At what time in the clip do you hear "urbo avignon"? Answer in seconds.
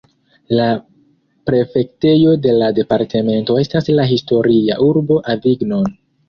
4.89-5.87